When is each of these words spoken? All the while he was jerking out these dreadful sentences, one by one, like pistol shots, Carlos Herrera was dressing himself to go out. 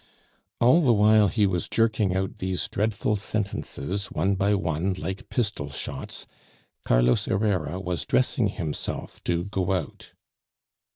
All 0.59 0.81
the 0.81 0.93
while 0.95 1.27
he 1.27 1.45
was 1.45 1.69
jerking 1.69 2.15
out 2.15 2.39
these 2.39 2.67
dreadful 2.67 3.17
sentences, 3.17 4.07
one 4.07 4.33
by 4.33 4.55
one, 4.55 4.93
like 4.95 5.29
pistol 5.29 5.69
shots, 5.69 6.25
Carlos 6.83 7.25
Herrera 7.25 7.79
was 7.79 8.07
dressing 8.07 8.47
himself 8.47 9.23
to 9.25 9.43
go 9.43 9.73
out. 9.73 10.13